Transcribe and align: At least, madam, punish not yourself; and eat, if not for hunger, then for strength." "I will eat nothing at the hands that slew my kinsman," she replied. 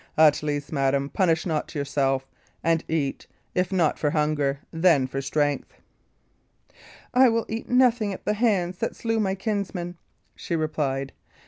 At 0.17 0.41
least, 0.41 0.71
madam, 0.71 1.09
punish 1.09 1.45
not 1.45 1.75
yourself; 1.75 2.25
and 2.63 2.83
eat, 2.87 3.27
if 3.53 3.71
not 3.71 3.99
for 3.99 4.09
hunger, 4.09 4.61
then 4.73 5.05
for 5.05 5.21
strength." 5.21 5.79
"I 7.13 7.29
will 7.29 7.45
eat 7.47 7.69
nothing 7.69 8.11
at 8.11 8.25
the 8.25 8.33
hands 8.33 8.79
that 8.79 8.95
slew 8.95 9.19
my 9.19 9.35
kinsman," 9.35 9.99
she 10.35 10.55
replied. 10.55 11.13